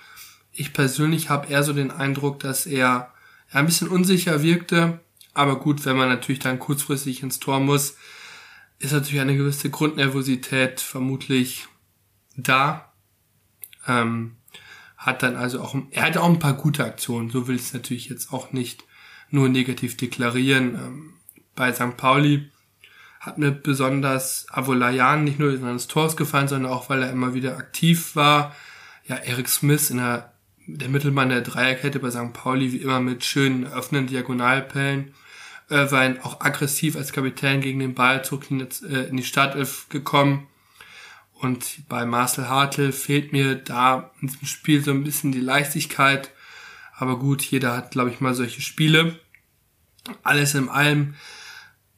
[0.52, 3.12] Ich persönlich habe eher so den Eindruck, dass er,
[3.50, 5.00] er ein bisschen unsicher wirkte.
[5.34, 7.96] Aber gut, wenn man natürlich dann kurzfristig ins Tor muss,
[8.78, 11.66] ist natürlich eine gewisse Grundnervosität vermutlich
[12.36, 12.92] da.
[13.86, 14.36] Ähm,
[14.96, 17.74] hat dann also auch, er hatte auch ein paar gute Aktionen, so will ich es
[17.74, 18.84] natürlich jetzt auch nicht
[19.30, 20.74] nur negativ deklarieren.
[20.74, 21.14] Ähm,
[21.54, 21.96] bei St.
[21.96, 22.50] Pauli
[23.20, 27.56] hat mir besonders Avolayan nicht nur seines Tors gefallen, sondern auch, weil er immer wieder
[27.56, 28.54] aktiv war.
[29.06, 30.32] Ja, Eric Smith in der,
[30.66, 32.32] der Mittelmann der Dreierkette bei St.
[32.32, 35.14] Pauli, wie immer mit schönen öffnenden Diagonalpellen.
[35.70, 39.88] Äh, war auch aggressiv als Kapitän gegen den Ball zurück in, äh, in die Startelf
[39.88, 40.46] gekommen.
[41.32, 46.30] Und bei Marcel Hartl fehlt mir da in diesem Spiel so ein bisschen die Leichtigkeit.
[46.96, 49.18] Aber gut, jeder hat, glaube ich, mal solche Spiele.
[50.22, 51.14] Alles in allem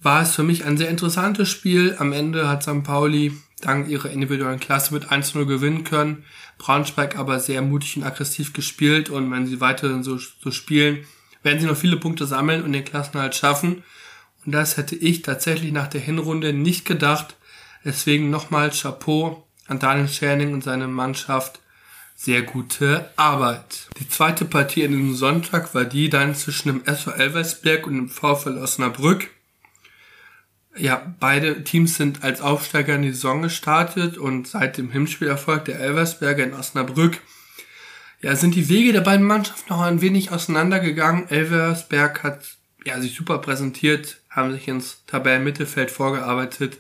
[0.01, 1.97] war es für mich ein sehr interessantes Spiel.
[1.99, 2.85] Am Ende hat St.
[2.85, 6.25] Pauli dank ihrer individuellen Klasse mit 1-0 gewinnen können.
[6.59, 11.05] Braunschweig aber sehr mutig und aggressiv gespielt und wenn sie weiter so, so spielen,
[11.47, 13.85] werden sie noch viele Punkte sammeln und den Klassenhalt schaffen.
[14.45, 17.37] Und das hätte ich tatsächlich nach der Hinrunde nicht gedacht.
[17.85, 21.61] Deswegen nochmal Chapeau an Daniel Scherning und seine Mannschaft.
[22.17, 23.89] Sehr gute Arbeit.
[24.01, 28.09] Die zweite Partie an diesem Sonntag war die dann zwischen dem SV Elversberg und dem
[28.09, 29.31] VfL Osnabrück.
[30.77, 35.79] Ja, beide Teams sind als Aufsteiger in die Saison gestartet und seit dem Hinspielerfolg der
[35.79, 37.21] Elversberger in Osnabrück
[38.27, 41.29] ja, sind die Wege der beiden Mannschaften noch ein wenig auseinandergegangen.
[41.29, 46.79] Elversberg hat ja, sich super präsentiert, haben sich ins Tabellenmittelfeld vorgearbeitet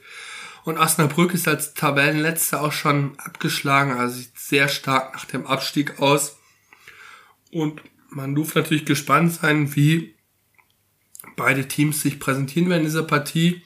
[0.64, 6.00] und Osnabrück ist als Tabellenletzter auch schon abgeschlagen, also sieht sehr stark nach dem Abstieg
[6.00, 6.36] aus.
[7.52, 7.80] Und
[8.10, 10.16] man durfte natürlich gespannt sein, wie
[11.36, 13.62] beide Teams sich präsentieren werden in dieser Partie.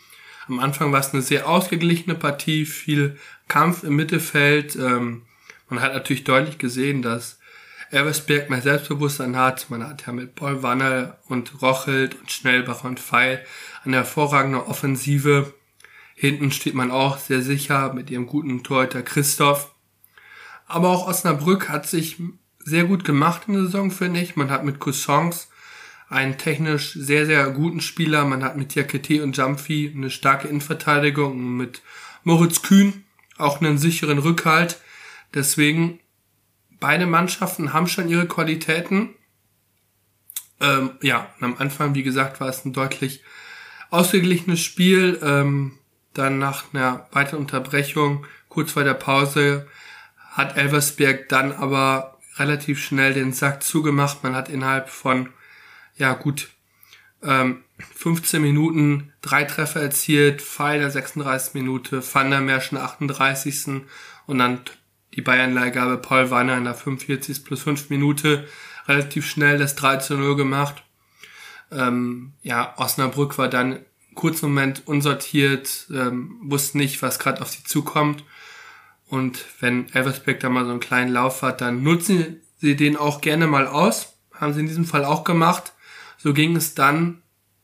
[0.49, 4.77] Am Anfang war es eine sehr ausgeglichene Partie, viel Kampf im Mittelfeld.
[4.77, 5.23] Ähm,
[5.71, 7.40] man hat natürlich deutlich gesehen, dass
[7.91, 9.69] Elversberg mehr Selbstbewusstsein hat.
[9.71, 13.45] Man hat ja mit Paul Wanner und Rochelt und Schnellbach und Pfeil
[13.85, 15.53] eine hervorragende Offensive.
[16.15, 19.75] Hinten steht man auch sehr sicher mit ihrem guten Torhüter Christoph.
[20.67, 22.19] Aber auch Osnabrück hat sich
[22.59, 24.37] sehr gut gemacht in der Saison, finde ich.
[24.37, 25.49] Man hat mit Coussons
[26.09, 28.25] einen technisch sehr, sehr guten Spieler.
[28.25, 31.83] Man hat mit Diakete und Jumpy eine starke Innenverteidigung und mit
[32.23, 33.05] Moritz Kühn
[33.39, 34.81] auch einen sicheren Rückhalt.
[35.35, 36.01] Deswegen,
[36.81, 39.15] beide Mannschaften haben schon ihre Qualitäten.
[40.61, 43.23] Ähm, ja, am Anfang, wie gesagt, war es ein deutlich
[43.91, 45.19] ausgeglichenes Spiel.
[45.23, 45.79] Ähm,
[46.15, 49.69] dann nach einer weiteren Unterbrechung, kurz vor der Pause,
[50.31, 54.23] hat Elversberg dann aber relativ schnell den Sack zugemacht.
[54.23, 55.29] Man hat innerhalb von,
[55.97, 56.51] ja gut,
[57.23, 57.63] ähm,
[57.95, 61.55] 15 Minuten drei Treffer erzielt, Pfeil der 36.
[61.55, 63.83] Minute, Van der Mersch in der 38.
[64.27, 64.61] und dann
[65.15, 67.45] die Bayern-Leihgabe Paul Wanner in der 45.
[67.45, 68.47] plus 5 Minute
[68.87, 70.83] relativ schnell das 3 zu 0 gemacht.
[71.73, 73.81] Ähm, ja, Osnabrück war dann
[74.15, 78.25] kurzen Moment unsortiert, ähm, wussten nicht, was gerade auf sie zukommt.
[79.07, 83.21] Und wenn Elversberg da mal so einen kleinen Lauf hat, dann nutzen sie den auch
[83.21, 84.15] gerne mal aus.
[84.35, 85.73] Haben sie in diesem Fall auch gemacht.
[86.19, 87.23] So ging es dann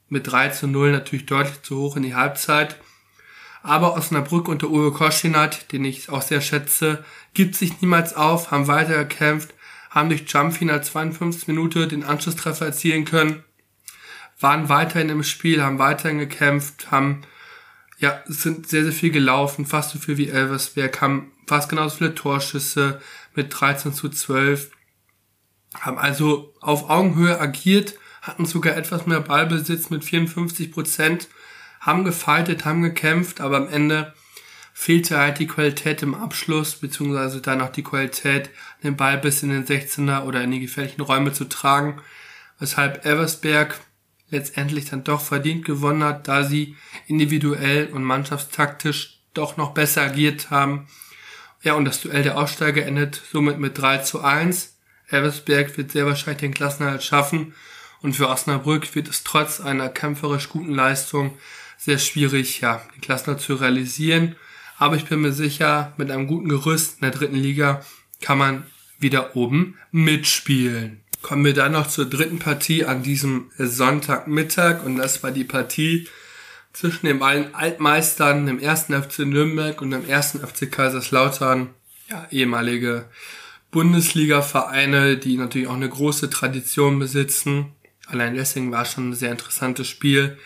[0.08, 2.76] mit 3 zu 0 natürlich deutlich zu hoch in die Halbzeit.
[3.66, 8.68] Aber Osnabrück unter Uwe Koschinat, den ich auch sehr schätze, gibt sich niemals auf, haben
[8.68, 9.54] weitergekämpft,
[9.90, 13.42] haben durch Jump in der 52 Minute den Anschlusstreffer erzielen können
[14.40, 17.22] waren weiterhin im Spiel, haben weiterhin gekämpft, haben
[17.98, 22.14] ja, sind sehr, sehr viel gelaufen, fast so viel wie Elversberg, haben fast genauso viele
[22.14, 23.00] Torschüsse
[23.34, 24.70] mit 13 zu 12,
[25.80, 31.28] haben also auf Augenhöhe agiert, hatten sogar etwas mehr Ballbesitz mit 54 Prozent,
[31.86, 34.12] haben gefaltet, haben gekämpft, aber am Ende
[34.74, 38.50] fehlte halt die Qualität im Abschluss, beziehungsweise dann auch die Qualität,
[38.82, 42.02] den Ball bis in den 16er oder in die gefährlichen Räume zu tragen,
[42.58, 43.80] weshalb Eversberg
[44.28, 50.50] letztendlich dann doch verdient gewonnen hat, da sie individuell und mannschaftstaktisch doch noch besser agiert
[50.50, 50.88] haben.
[51.62, 54.76] Ja, und das Duell der Aussteiger endet somit mit 3 zu 1.
[55.08, 57.54] Elversberg wird sehr wahrscheinlich den Klassenerhalt schaffen
[58.02, 61.38] und für Osnabrück wird es trotz einer kämpferisch guten Leistung
[61.76, 64.36] sehr schwierig, ja, den Klassenerhalt zu realisieren.
[64.78, 67.84] Aber ich bin mir sicher, mit einem guten Gerüst in der dritten Liga
[68.20, 68.66] kann man
[68.98, 71.00] wieder oben mitspielen.
[71.22, 76.08] Kommen wir dann noch zur dritten Partie an diesem Sonntagmittag und das war die Partie
[76.72, 81.70] zwischen den beiden Altmeistern, dem ersten FC Nürnberg und dem ersten FC Kaiserslautern,
[82.08, 83.06] ja, ehemalige
[83.70, 87.72] Bundesliga-Vereine, die natürlich auch eine große Tradition besitzen.
[88.06, 90.38] Allein deswegen war schon ein sehr interessantes Spiel.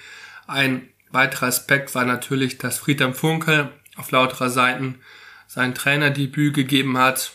[0.46, 5.00] Ein weiterer Aspekt war natürlich, dass Friedhelm Funkel auf lauterer Seiten
[5.46, 7.32] sein Trainerdebüt gegeben hat.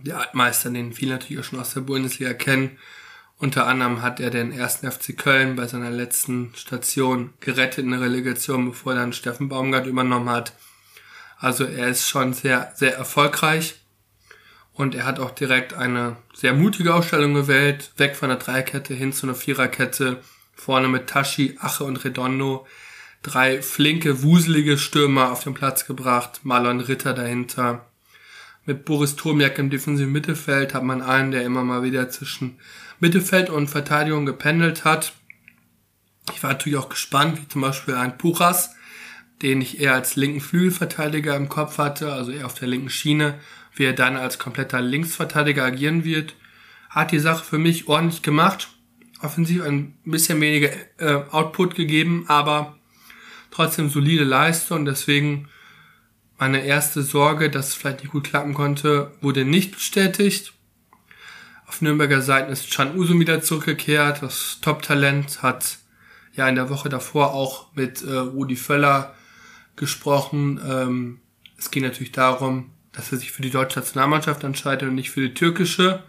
[0.00, 2.78] Der Altmeister, den viele natürlich auch schon aus der Bundesliga kennen.
[3.36, 8.00] Unter anderem hat er den ersten FC Köln bei seiner letzten Station gerettet in der
[8.00, 10.54] Relegation, bevor dann Steffen Baumgart übernommen hat.
[11.38, 13.76] Also er ist schon sehr, sehr erfolgreich.
[14.72, 19.12] Und er hat auch direkt eine sehr mutige Ausstellung gewählt, weg von der Dreikette hin
[19.12, 20.22] zu einer Viererkette,
[20.58, 22.66] vorne mit Tashi, Ache und Redondo
[23.22, 27.86] drei flinke, wuselige Stürmer auf den Platz gebracht, Marlon Ritter dahinter.
[28.64, 32.58] Mit Boris Turmiak im defensiven Mittelfeld hat man einen, der immer mal wieder zwischen
[33.00, 35.12] Mittelfeld und Verteidigung gependelt hat.
[36.34, 38.74] Ich war natürlich auch gespannt, wie zum Beispiel ein Puchas,
[39.40, 43.38] den ich eher als linken Flügelverteidiger im Kopf hatte, also eher auf der linken Schiene,
[43.74, 46.34] wie er dann als kompletter Linksverteidiger agieren wird.
[46.90, 48.68] Hat die Sache für mich ordentlich gemacht.
[49.20, 52.76] Offensiv ein bisschen weniger äh, Output gegeben, aber
[53.50, 54.84] trotzdem solide Leistung.
[54.84, 55.48] Deswegen
[56.38, 60.52] meine erste Sorge, dass es vielleicht nicht gut klappen konnte, wurde nicht bestätigt.
[61.66, 64.22] Auf Nürnberger Seiten ist Chan Usum wieder zurückgekehrt.
[64.22, 65.78] Das Top-Talent hat
[66.34, 69.14] ja in der Woche davor auch mit äh, Rudi Völler
[69.76, 70.60] gesprochen.
[70.66, 71.20] Ähm,
[71.58, 75.20] es ging natürlich darum, dass er sich für die deutsche Nationalmannschaft entscheidet und nicht für
[75.20, 76.04] die türkische.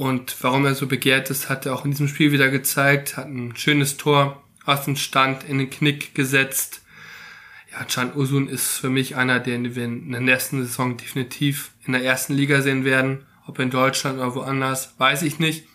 [0.00, 3.18] Und warum er so begehrt ist, hat er auch in diesem Spiel wieder gezeigt.
[3.18, 6.80] Hat ein schönes Tor aus dem Stand in den Knick gesetzt.
[7.70, 11.92] Ja, Can Usun ist für mich einer, den wir in der nächsten Saison definitiv in
[11.92, 13.26] der ersten Liga sehen werden.
[13.46, 15.66] Ob in Deutschland oder woanders, weiß ich nicht.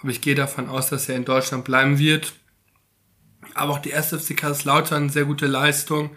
[0.00, 2.32] Aber ich gehe davon aus, dass er in Deutschland bleiben wird.
[3.54, 6.16] Aber auch die erste FC Kaiserslautern, sehr gute Leistung.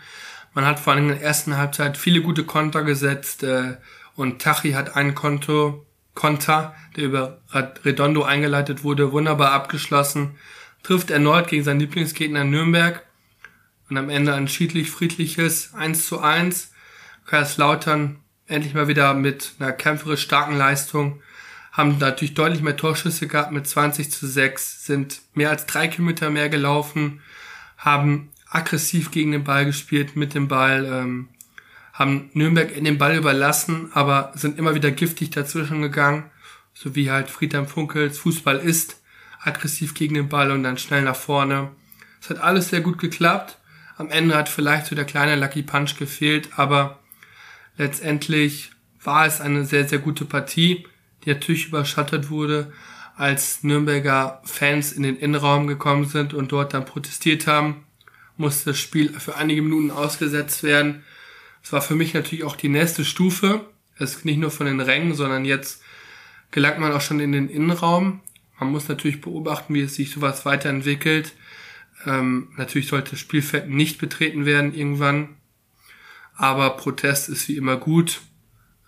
[0.56, 3.78] Man hat vor allem in der ersten Halbzeit viele gute Konter gesetzt äh,
[4.16, 5.86] und Tachi hat ein Konto,
[6.18, 7.42] Konter, der über
[7.86, 10.36] Redondo eingeleitet wurde, wunderbar abgeschlossen
[10.88, 13.04] trifft erneut gegen seinen Lieblingsgegner Nürnberg
[13.90, 16.72] und am Ende ein schiedlich friedliches 1 zu 1.
[17.26, 21.22] Kaiserslautern endlich mal wieder mit einer kämpferisch starken Leistung,
[21.74, 26.30] haben natürlich deutlich mehr Torschüsse gehabt mit 20 zu 6, sind mehr als drei Kilometer
[26.30, 27.22] mehr gelaufen,
[27.78, 31.28] haben aggressiv gegen den Ball gespielt mit dem Ball, ähm,
[31.98, 36.30] haben Nürnberg in den Ball überlassen, aber sind immer wieder giftig dazwischen gegangen,
[36.74, 39.02] so wie halt Friedhelm Funkels Fußball ist
[39.42, 41.72] aggressiv gegen den Ball und dann schnell nach vorne.
[42.22, 43.58] Es hat alles sehr gut geklappt.
[43.98, 47.00] Am Ende hat vielleicht so der kleine Lucky Punch gefehlt, aber
[47.78, 48.72] letztendlich
[49.04, 50.86] war es eine sehr, sehr gute Partie,
[51.26, 52.72] die natürlich überschattet wurde,
[53.16, 57.86] als Nürnberger Fans in den Innenraum gekommen sind und dort dann protestiert haben,
[58.36, 61.04] musste das Spiel für einige Minuten ausgesetzt werden.
[61.68, 63.66] Es war für mich natürlich auch die nächste Stufe.
[63.98, 65.82] Es ist nicht nur von den Rängen, sondern jetzt
[66.50, 68.22] gelangt man auch schon in den Innenraum.
[68.58, 71.34] Man muss natürlich beobachten, wie es sich sowas weiterentwickelt.
[72.06, 75.36] Ähm, natürlich sollte das Spielfeld nicht betreten werden irgendwann.
[76.38, 78.22] Aber Protest ist wie immer gut.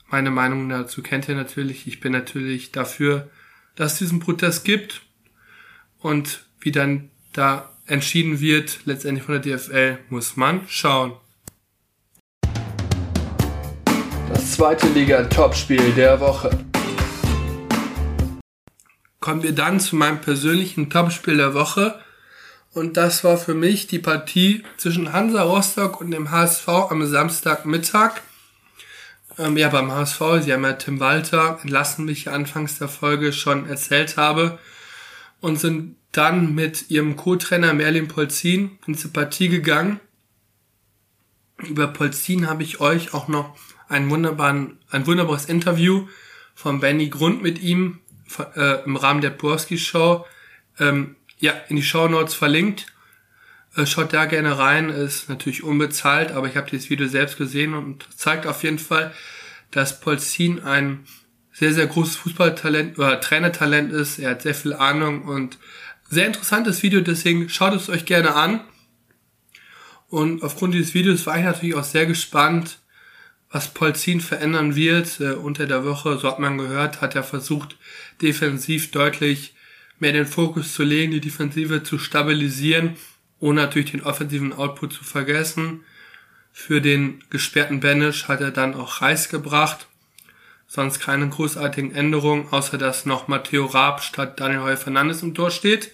[0.07, 1.85] Meine Meinung dazu kennt ihr natürlich.
[1.85, 3.29] Ich bin natürlich dafür,
[3.75, 5.01] dass es diesen Protest gibt.
[5.97, 11.17] Und wie dann da entschieden wird, letztendlich von der DFL, muss man schauen.
[14.59, 16.49] Zweite Liga-Topspiel der Woche
[19.21, 21.97] kommen wir dann zu meinem persönlichen Topspiel der Woche.
[22.73, 28.19] Und das war für mich die Partie zwischen Hansa Rostock und dem HSV am Samstagmittag.
[29.37, 33.31] Ähm, ja, beim HSV, sie haben ja Tim Walter entlassen, wie ich anfangs der Folge
[33.31, 34.59] schon erzählt habe.
[35.39, 40.01] Und sind dann mit ihrem Co-Trainer Merlin Polzin in diese Partie gegangen.
[41.59, 43.55] Über Polzin habe ich euch auch noch
[43.89, 46.07] ein, wunderbaren, ein wunderbares Interview
[46.55, 47.99] von Benny Grund mit ihm
[48.55, 50.25] äh, im Rahmen der Borski Show
[50.79, 52.87] ähm, ja in die Show Notes verlinkt.
[53.75, 57.73] Äh, schaut da gerne rein, ist natürlich unbezahlt, aber ich habe dieses Video selbst gesehen
[57.73, 59.13] und zeigt auf jeden Fall,
[59.71, 61.05] dass Polzin ein
[61.51, 64.19] sehr, sehr großes Fußballtalent oder Trainertalent ist.
[64.19, 65.57] Er hat sehr viel Ahnung und
[66.09, 68.61] sehr interessantes Video, deswegen schaut es euch gerne an.
[70.07, 72.78] Und aufgrund dieses Videos war ich natürlich auch sehr gespannt,
[73.51, 75.19] was Polzin verändern wird.
[75.19, 77.77] Äh, unter der Woche, so hat man gehört, hat er versucht,
[78.21, 79.53] defensiv deutlich
[79.99, 82.95] mehr den Fokus zu legen, die Defensive zu stabilisieren,
[83.39, 85.83] ohne natürlich den offensiven Output zu vergessen.
[86.51, 89.87] Für den gesperrten Banish hat er dann auch Reis gebracht.
[90.67, 95.51] Sonst keine großartigen Änderungen, außer dass noch Matteo Raab statt Daniel Heuer Fernandes im Tor
[95.51, 95.91] steht.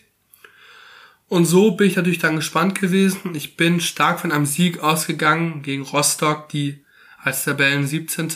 [1.27, 3.35] Und so bin ich natürlich dann gespannt gewesen.
[3.35, 6.84] Ich bin stark von einem Sieg ausgegangen gegen Rostock, die
[7.25, 8.31] als Tabellen 17.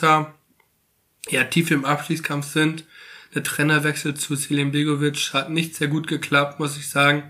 [1.28, 2.84] ja tief im Abstiegskampf sind.
[3.32, 7.22] Der Trainerwechsel zu Selim Begovic hat nicht sehr gut geklappt, muss ich sagen.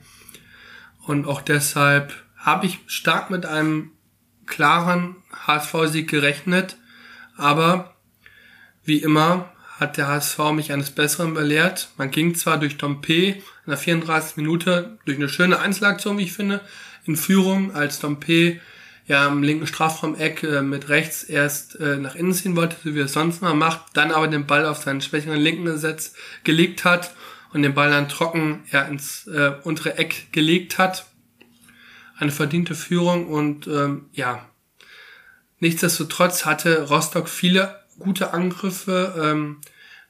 [1.04, 3.92] Und auch deshalb habe ich stark mit einem
[4.46, 6.78] klaren HSV-Sieg gerechnet.
[7.36, 7.94] Aber
[8.82, 11.90] wie immer hat der HSV mich eines Besseren belehrt.
[11.98, 14.38] Man ging zwar durch Dompe in der 34.
[14.38, 16.62] Minute durch eine schöne Einzelaktion, wie ich finde,
[17.04, 18.60] in Führung, als Dompe
[19.10, 23.00] ja am linken Strafraum-Eck äh, mit rechts erst äh, nach innen ziehen wollte, so wie
[23.00, 26.84] er es sonst mal macht, dann aber den Ball auf seinen schwächeren linken Gesetz gelegt
[26.84, 27.12] hat
[27.52, 31.06] und den Ball dann trocken ja, ins äh, untere Eck gelegt hat.
[32.18, 34.48] Eine verdiente Führung und ähm, ja,
[35.58, 39.12] nichtsdestotrotz hatte Rostock viele gute Angriffe.
[39.20, 39.56] Ähm,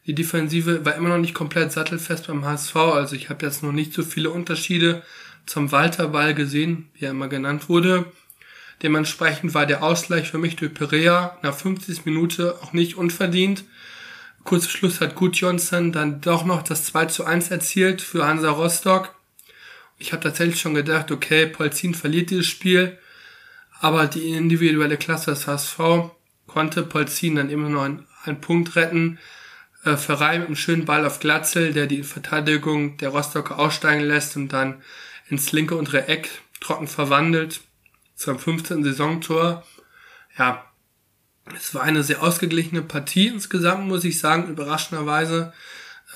[0.06, 3.72] die Defensive war immer noch nicht komplett sattelfest beim HSV, also ich habe jetzt noch
[3.72, 5.02] nicht so viele Unterschiede
[5.46, 8.04] zum Walterball gesehen, wie er immer genannt wurde.
[8.82, 13.64] Dementsprechend war der Ausgleich für mich durch Perea nach 50 Minuten auch nicht unverdient.
[14.44, 18.26] Kurz vor Schluss hat Gut Johnson dann doch noch das 2 zu 1 erzielt für
[18.26, 19.14] Hansa Rostock.
[19.98, 22.96] Ich habe tatsächlich schon gedacht, okay, Polzin verliert dieses Spiel,
[23.80, 25.78] aber die individuelle Klasse des HSV
[26.46, 29.18] konnte Polzin dann immer noch einen, einen Punkt retten.
[29.84, 34.36] Äh, Ferrei mit einem schönen Ball auf Glatzel, der die Verteidigung der Rostocker aussteigen lässt
[34.36, 34.82] und dann
[35.28, 37.60] ins linke untere Eck trocken verwandelt
[38.20, 38.84] zum 15.
[38.84, 39.64] Saisontor.
[40.36, 40.70] Ja,
[41.56, 45.54] es war eine sehr ausgeglichene Partie insgesamt, muss ich sagen, überraschenderweise.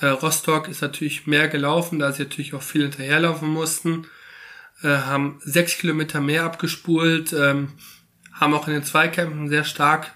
[0.01, 4.05] Äh, Rostock ist natürlich mehr gelaufen, da sie natürlich auch viel hinterherlaufen mussten.
[4.83, 7.69] Äh, haben sechs Kilometer mehr abgespult, ähm,
[8.31, 10.13] haben auch in den Zweikämpfen sehr stark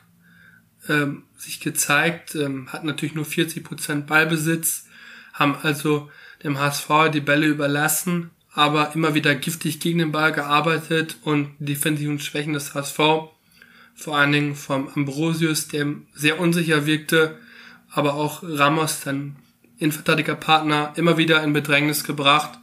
[0.87, 4.85] ähm, sich gezeigt, ähm, hatten natürlich nur 40 Prozent Ballbesitz,
[5.33, 6.11] haben also
[6.43, 11.75] dem HSV die Bälle überlassen, aber immer wieder giftig gegen den Ball gearbeitet und die
[11.75, 12.97] defensiven Schwächen des HSV,
[13.95, 17.37] vor allen Dingen vom Ambrosius, der sehr unsicher wirkte,
[17.89, 19.37] aber auch Ramos, dann
[19.77, 22.59] Innenverteidigerpartner, immer wieder in Bedrängnis gebracht.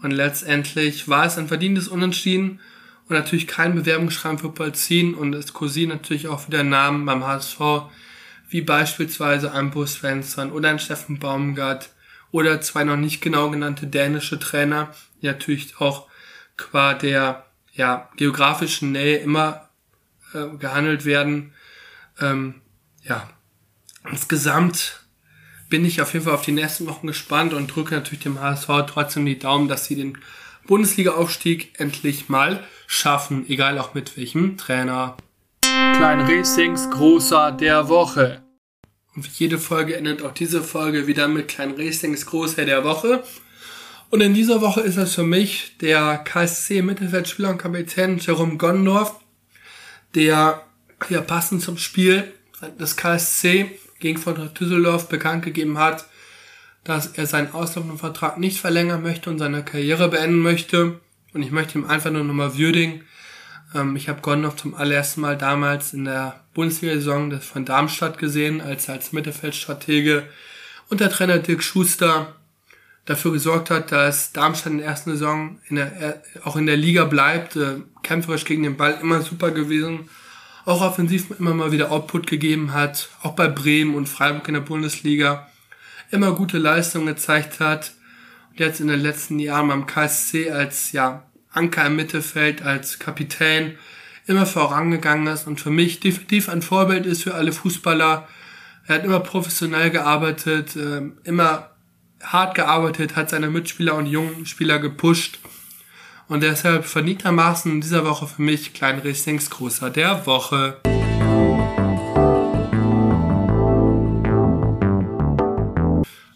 [0.00, 2.60] Und letztendlich war es ein verdientes Unentschieden
[3.08, 7.58] und natürlich kein Bewerbungsschreiben für Polzin und es kursieren natürlich auch wieder Namen beim HSV,
[8.48, 11.90] wie beispielsweise ein Bo Svensson oder ein Steffen Baumgart
[12.30, 14.94] oder zwei noch nicht genau genannte dänische Trainer,
[15.30, 16.08] natürlich auch
[16.56, 19.68] qua der ja, geografischen Nähe immer
[20.34, 21.54] äh, gehandelt werden.
[22.20, 22.60] Ähm,
[23.02, 23.28] ja,
[24.10, 25.00] insgesamt
[25.68, 28.68] bin ich auf jeden Fall auf die nächsten Wochen gespannt und drücke natürlich dem HSV
[28.86, 30.18] trotzdem die Daumen, dass sie den
[30.66, 35.16] Bundesliga-Aufstieg endlich mal schaffen, egal auch mit welchem Trainer.
[35.62, 38.42] Klein Racings Großer der Woche.
[39.14, 43.24] Und wie jede Folge endet auch diese Folge wieder mit Klein Racings Großer der Woche.
[44.12, 49.18] Und in dieser Woche ist es für mich der KSC Mittelfeldspieler und Kapitän Jerome Gondorf,
[50.14, 50.66] der
[51.08, 52.30] hier passend zum Spiel
[52.78, 53.70] des KSC
[54.00, 56.04] gegen Fortuna Düsseldorf bekannt gegeben hat,
[56.84, 61.00] dass er seinen auslaufenden Vertrag nicht verlängern möchte und seine Karriere beenden möchte.
[61.32, 63.04] Und ich möchte ihm einfach nur nochmal würdigen.
[63.74, 68.88] Ähm, ich habe Gondorf zum allerersten Mal damals in der Bundesliga-Saison von Darmstadt gesehen, als
[68.88, 70.24] er als Mittelfeldstratege
[70.90, 72.34] unter Trainer Dirk Schuster
[73.04, 77.04] dafür gesorgt hat, dass Darmstadt in der ersten Saison in der, auch in der Liga
[77.04, 80.08] bleibt, äh, kämpferisch gegen den Ball immer super gewesen,
[80.64, 84.60] auch offensiv immer mal wieder Output gegeben hat, auch bei Bremen und Freiburg in der
[84.60, 85.48] Bundesliga
[86.12, 87.92] immer gute Leistungen gezeigt hat.
[88.50, 93.76] Und jetzt in den letzten Jahren beim KSC als ja Anker im Mittelfeld, als Kapitän
[94.26, 98.28] immer vorangegangen ist und für mich definitiv ein Vorbild ist für alle Fußballer.
[98.86, 101.71] Er hat immer professionell gearbeitet, äh, immer
[102.22, 105.38] hart gearbeitet, hat seine Mitspieler und jungen Spieler gepusht.
[106.28, 110.80] Und deshalb verdientermaßen in dieser Woche für mich Klein Racings Großer der Woche.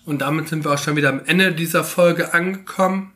[0.04, 3.12] Und damit sind wir auch schon wieder am Ende dieser Folge angekommen.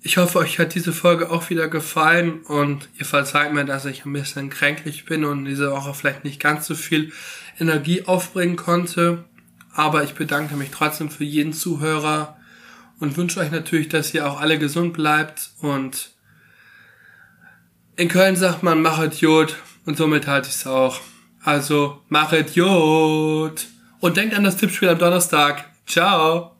[0.00, 4.04] Ich hoffe, euch hat diese Folge auch wieder gefallen und ihr verzeiht mir, dass ich
[4.04, 7.12] ein bisschen kränklich bin und diese Woche vielleicht nicht ganz so viel
[7.58, 9.24] Energie aufbringen konnte.
[9.74, 12.36] Aber ich bedanke mich trotzdem für jeden Zuhörer
[13.00, 16.10] und wünsche euch natürlich, dass ihr auch alle gesund bleibt und
[17.96, 21.00] in Köln sagt man, machet Jod und somit halte ich es auch.
[21.42, 23.66] Also, machet Jod.
[24.00, 25.64] Und denkt an das Tippspiel am Donnerstag.
[25.84, 26.57] Ciao.